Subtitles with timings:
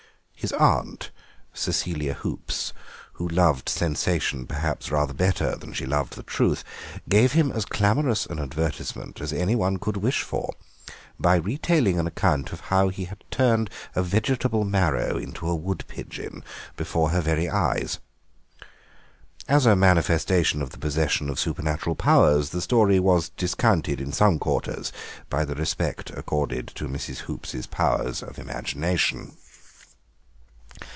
[0.43, 1.11] His aunt,
[1.53, 2.73] Cecilia Hoops,
[3.13, 6.63] who loved sensation perhaps rather better than she loved the truth,
[7.07, 10.51] gave him as clamorous an advertisement as anyone could wish for
[11.19, 15.85] by retailing an account of how he had turned a vegetable marrow into a wood
[15.87, 16.43] pigeon
[16.75, 17.99] before her very eyes.
[19.47, 24.39] As a manifestation of the possession of supernatural powers, the story was discounted in some
[24.39, 24.91] quarters
[25.29, 27.17] by the respect accorded to Mrs.
[27.19, 29.37] Hoops' powers of imagination.